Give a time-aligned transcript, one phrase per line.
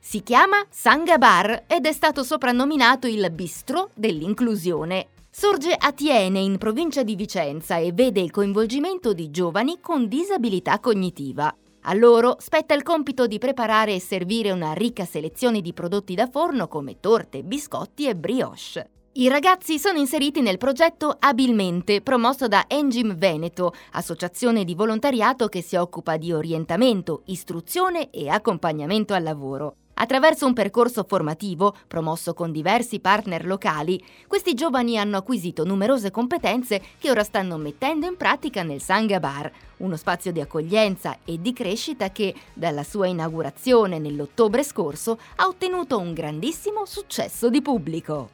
[0.00, 6.58] Si chiama Sangha Bar ed è stato soprannominato il bistrò dell'inclusione Sorge a Tiene, in
[6.58, 11.54] provincia di Vicenza, e vede il coinvolgimento di giovani con disabilità cognitiva.
[11.82, 16.26] A loro spetta il compito di preparare e servire una ricca selezione di prodotti da
[16.26, 18.88] forno come torte, biscotti e brioche.
[19.16, 25.62] I ragazzi sono inseriti nel progetto Abilmente, promosso da Engim Veneto, associazione di volontariato che
[25.62, 29.76] si occupa di orientamento, istruzione e accompagnamento al lavoro.
[29.94, 36.82] Attraverso un percorso formativo, promosso con diversi partner locali, questi giovani hanno acquisito numerose competenze
[36.98, 41.52] che ora stanno mettendo in pratica nel Sangha Bar, uno spazio di accoglienza e di
[41.52, 48.30] crescita che, dalla sua inaugurazione nell'ottobre scorso, ha ottenuto un grandissimo successo di pubblico.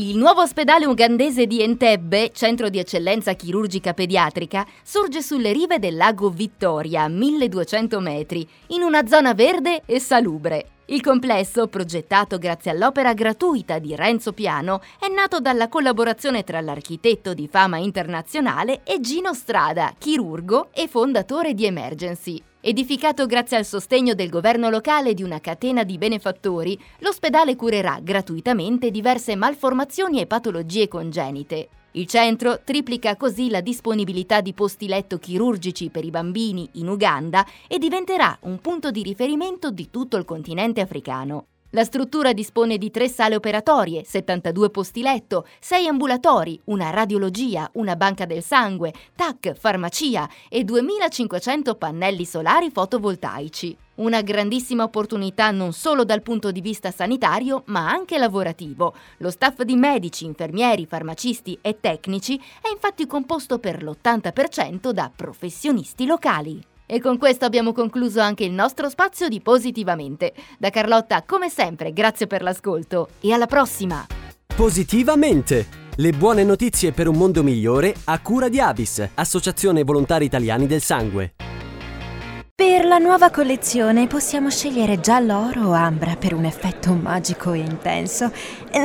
[0.00, 5.96] Il nuovo ospedale ugandese di Entebbe, centro di eccellenza chirurgica pediatrica, sorge sulle rive del
[5.96, 10.66] lago Vittoria, a 1200 metri, in una zona verde e salubre.
[10.84, 17.34] Il complesso, progettato grazie all'opera gratuita di Renzo Piano, è nato dalla collaborazione tra l'architetto
[17.34, 22.40] di fama internazionale e Gino Strada, chirurgo e fondatore di Emergency.
[22.68, 27.98] Edificato grazie al sostegno del governo locale e di una catena di benefattori, l'ospedale curerà
[28.02, 31.68] gratuitamente diverse malformazioni e patologie congenite.
[31.92, 37.46] Il centro triplica così la disponibilità di posti letto chirurgici per i bambini in Uganda
[37.66, 41.46] e diventerà un punto di riferimento di tutto il continente africano.
[41.72, 47.94] La struttura dispone di tre sale operatorie, 72 posti letto, 6 ambulatori, una radiologia, una
[47.94, 53.76] banca del sangue, TAC, farmacia e 2500 pannelli solari fotovoltaici.
[53.96, 58.94] Una grandissima opportunità non solo dal punto di vista sanitario, ma anche lavorativo.
[59.18, 66.06] Lo staff di medici, infermieri, farmacisti e tecnici è infatti composto per l'80% da professionisti
[66.06, 66.67] locali.
[66.90, 70.32] E con questo abbiamo concluso anche il nostro spazio di Positivamente.
[70.58, 74.06] Da Carlotta, come sempre, grazie per l'ascolto e alla prossima!
[74.56, 75.66] Positivamente!
[75.96, 80.80] Le buone notizie per un mondo migliore a cura di Avis, Associazione Volontari Italiani del
[80.80, 81.34] Sangue.
[82.54, 87.58] Per la nuova collezione possiamo scegliere giallo oro o ambra per un effetto magico e
[87.58, 88.32] intenso.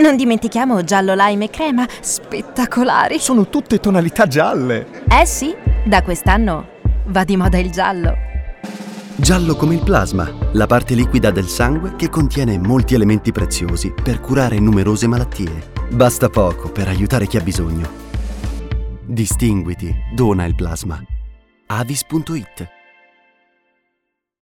[0.02, 3.18] Non dimentichiamo giallo lime e crema, spettacolari.
[3.18, 5.04] Sono tutte tonalità gialle.
[5.10, 5.56] Eh sì,
[5.86, 6.73] da quest'anno
[7.06, 8.16] Va di moda il giallo.
[9.16, 14.20] Giallo come il plasma, la parte liquida del sangue che contiene molti elementi preziosi per
[14.20, 15.72] curare numerose malattie.
[15.92, 17.88] Basta poco per aiutare chi ha bisogno.
[19.06, 21.02] Distinguiti, dona il plasma.
[21.68, 22.83] avis.it